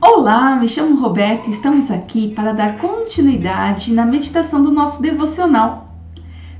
[0.00, 5.94] Olá, me chamo Roberto e estamos aqui para dar continuidade na meditação do nosso devocional.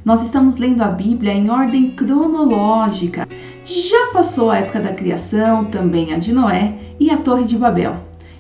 [0.05, 3.27] Nós estamos lendo a Bíblia em ordem cronológica.
[3.65, 7.97] Já passou a época da criação, também a de Noé e a Torre de Babel.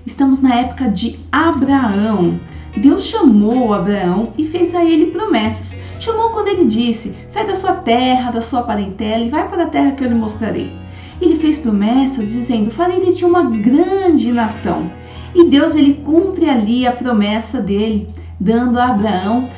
[0.06, 2.38] Estamos na época de Abraão.
[2.76, 5.76] Deus chamou Abraão e fez a ele promessas.
[5.98, 9.68] Chamou quando ele disse: Sai da sua terra, da sua parentela e vai para a
[9.68, 10.85] terra que eu lhe mostrarei.
[11.20, 14.90] Ele fez promessas dizendo: Farei de ti uma grande nação.
[15.34, 18.08] E Deus ele cumpre ali a promessa dele,
[18.40, 19.48] dando a Abraão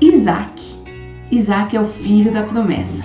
[0.00, 0.62] Isaac.
[1.30, 3.04] Isaac é o filho da promessa.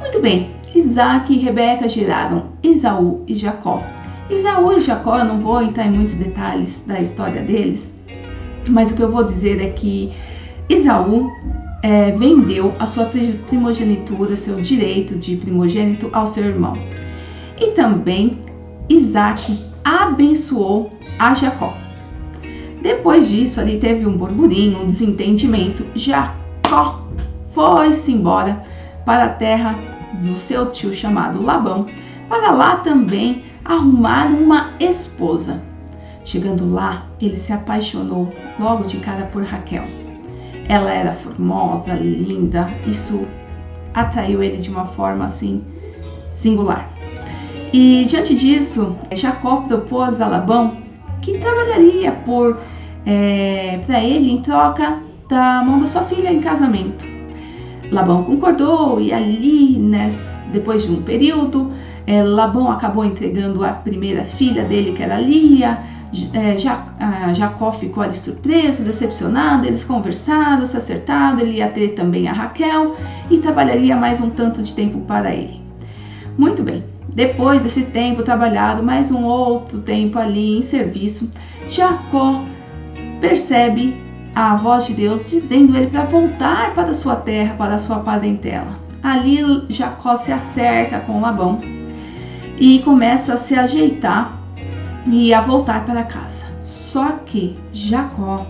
[0.00, 3.82] Muito bem, Isaac e Rebeca geraram Esaú e Jacó.
[4.28, 7.94] Esaú e Jacó, eu não vou entrar em muitos detalhes da história deles,
[8.68, 10.12] mas o que eu vou dizer é que
[10.68, 11.30] Esaú
[11.82, 13.10] é, vendeu a sua
[13.48, 16.76] primogenitura, seu direito de primogênito ao seu irmão.
[17.60, 18.38] E também
[18.88, 21.74] Isaac abençoou a Jacó.
[22.82, 25.84] Depois disso, ali teve um burburinho, um desentendimento.
[25.94, 27.04] Jacó
[27.52, 28.62] foi-se embora
[29.04, 29.78] para a terra
[30.22, 31.86] do seu tio chamado Labão,
[32.28, 35.62] para lá também arrumar uma esposa.
[36.24, 39.84] Chegando lá, ele se apaixonou logo de cara por Raquel.
[40.68, 43.26] Ela era formosa, linda, isso
[43.92, 45.64] atraiu ele de uma forma assim
[46.30, 46.88] singular.
[47.72, 50.78] E diante disso, Jacó propôs a Labão
[51.22, 52.58] que trabalharia por
[53.06, 57.04] é, para ele em troca da mão da sua filha em casamento.
[57.90, 60.08] Labão concordou e ali, né,
[60.52, 61.70] depois de um período,
[62.06, 65.78] é, Labão acabou entregando a primeira filha dele, que era Lia.
[66.32, 66.58] É,
[67.34, 69.66] Jacó ficou ali surpreso, decepcionado.
[69.66, 71.38] Eles conversaram, se acertaram.
[71.38, 72.96] Ele ia ter também a Raquel
[73.30, 75.60] e trabalharia mais um tanto de tempo para ele.
[76.36, 76.82] Muito bem,
[77.14, 81.30] depois desse tempo trabalhado, mais um outro tempo ali em serviço,
[81.68, 82.44] Jacó
[83.20, 83.94] percebe
[84.34, 88.78] a voz de Deus dizendo ele para voltar para sua terra, para sua parentela.
[89.02, 91.58] Ali Jacó se acerta com Labão
[92.58, 94.38] e começa a se ajeitar
[95.06, 96.44] e a voltar para casa.
[96.62, 98.46] Só que Jacó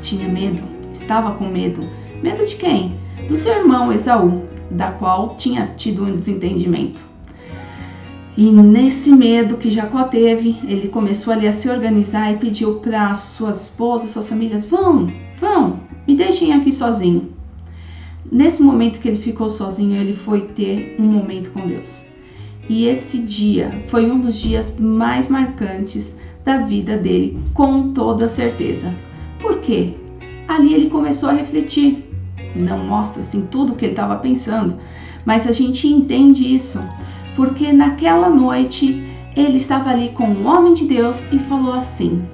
[0.00, 0.62] tinha medo,
[0.92, 1.80] estava com medo.
[2.22, 3.03] Medo de quem?
[3.28, 7.00] Do seu irmão Esaú, da qual tinha tido um desentendimento.
[8.36, 13.14] E nesse medo que Jacó teve, ele começou ali a se organizar e pediu para
[13.14, 17.30] suas esposas, suas famílias: vão, vão, me deixem aqui sozinho.
[18.30, 22.04] Nesse momento que ele ficou sozinho, ele foi ter um momento com Deus.
[22.68, 28.92] E esse dia foi um dos dias mais marcantes da vida dele, com toda certeza.
[29.40, 29.94] Por quê?
[30.48, 32.13] Ali ele começou a refletir
[32.54, 34.76] não mostra assim tudo o que ele estava pensando,
[35.24, 36.80] mas a gente entende isso
[37.34, 39.02] porque naquela noite
[39.36, 42.24] ele estava ali com um homem de Deus e falou assim: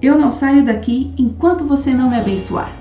[0.00, 2.72] Eu não saio daqui enquanto você não me abençoar.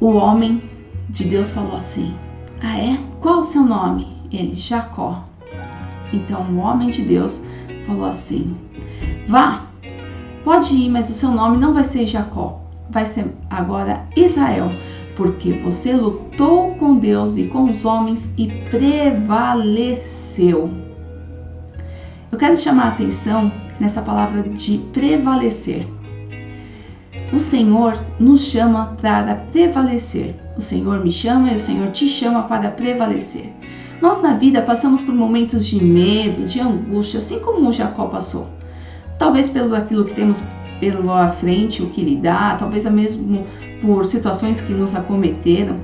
[0.00, 0.62] O homem
[1.08, 2.14] de Deus falou assim:
[2.62, 2.98] Ah, é?
[3.20, 4.06] Qual o seu nome?
[4.30, 5.24] Ele, Jacó.
[6.12, 7.42] Então o homem de Deus
[7.86, 8.56] falou assim:
[9.26, 9.66] Vá,
[10.44, 14.70] pode ir, mas o seu nome não vai ser Jacó, vai ser agora Israel,
[15.16, 20.70] porque você lutou com Deus e com os homens e prevaleceu.
[22.30, 25.86] Eu quero chamar a atenção nessa palavra de prevalecer.
[27.32, 30.36] O Senhor nos chama para prevalecer.
[30.56, 33.52] O Senhor me chama e o Senhor te chama para prevalecer.
[34.00, 38.46] Nós na vida passamos por momentos de medo, de angústia, assim como Jacó passou.
[39.18, 40.40] Talvez pelo aquilo que temos
[40.80, 43.44] pela frente o que lhe dá, talvez mesmo
[43.80, 45.76] por situações que nos acometeram.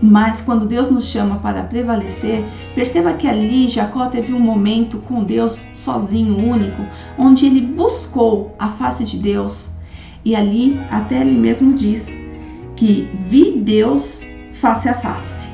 [0.00, 2.44] Mas quando Deus nos chama para prevalecer,
[2.74, 6.82] perceba que ali Jacó teve um momento com Deus sozinho, único,
[7.18, 9.70] onde ele buscou a face de Deus.
[10.24, 12.14] E ali até ele mesmo diz
[12.74, 15.50] que vi Deus face a face.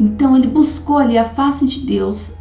[0.00, 2.34] Então ele buscou ali a face de Deus.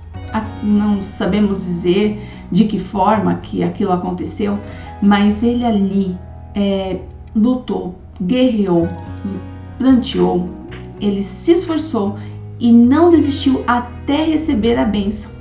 [0.64, 2.20] Não sabemos dizer
[2.54, 4.60] de que forma que aquilo aconteceu,
[5.02, 6.16] mas ele ali
[6.54, 7.00] é,
[7.36, 8.88] lutou, guerreou,
[9.80, 10.48] planteou,
[11.02, 12.16] ele se esforçou
[12.60, 15.32] e não desistiu até receber a bênção.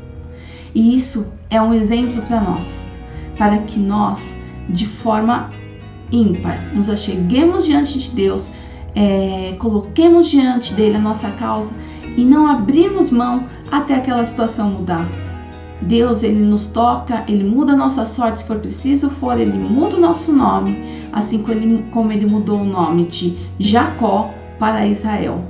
[0.75, 2.89] E isso é um exemplo para nós,
[3.37, 4.39] para que nós,
[4.71, 5.51] de forma
[6.11, 8.51] ímpar, nos acheguemos diante de Deus,
[8.95, 11.75] é, coloquemos diante dele a nossa causa
[12.17, 15.07] e não abrimos mão até aquela situação mudar.
[15.83, 19.97] Deus, ele nos toca, ele muda a nossa sorte se for preciso for, ele muda
[19.97, 25.45] o nosso nome, assim como ele, como ele mudou o nome de Jacó para Israel.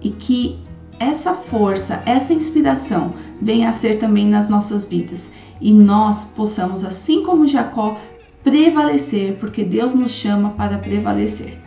[0.00, 0.58] E que
[1.00, 7.24] essa força, essa inspiração venha a ser também nas nossas vidas e nós possamos, assim
[7.24, 7.98] como Jacó,
[8.42, 11.58] prevalecer, porque Deus nos chama para prevalecer.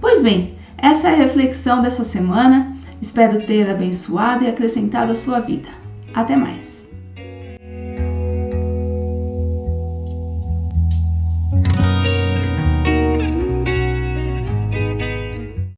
[0.00, 2.72] Pois bem, essa é a reflexão dessa semana.
[3.02, 5.68] Espero ter abençoado e acrescentado a sua vida.
[6.14, 6.83] Até mais!